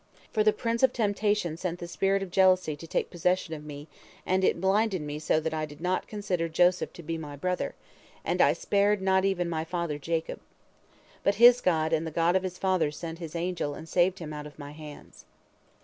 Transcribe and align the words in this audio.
For 0.33 0.43
the 0.43 0.51
prince 0.51 0.81
of 0.81 0.93
temptation 0.93 1.57
sent 1.57 1.77
the 1.77 1.87
spirit 1.87 2.23
of 2.23 2.31
jealousy 2.31 2.75
to 2.75 2.87
take 2.87 3.11
possession 3.11 3.53
of 3.53 3.63
me, 3.63 3.87
and 4.25 4.43
it 4.43 4.59
blinded 4.59 5.03
me 5.03 5.19
so 5.19 5.39
that 5.39 5.53
I 5.53 5.67
did 5.67 5.79
not 5.79 6.07
consider 6.07 6.49
Joseph 6.49 6.91
to 6.93 7.03
be 7.03 7.19
my 7.19 7.35
brother, 7.35 7.75
and 8.25 8.41
I 8.41 8.53
spared 8.53 8.99
not 8.99 9.25
even 9.25 9.47
my 9.47 9.63
father 9.63 9.99
Jacob. 9.99 10.39
But 11.21 11.35
his 11.35 11.61
God 11.61 11.93
and 11.93 12.07
the 12.07 12.09
God 12.09 12.35
of 12.35 12.41
his 12.41 12.57
fathers 12.57 12.97
sent 12.97 13.19
His 13.19 13.35
angel 13.35 13.75
and 13.75 13.87
saved 13.87 14.17
him 14.17 14.33
out 14.33 14.47
of 14.47 14.57
my 14.57 14.71
hands. 14.71 15.25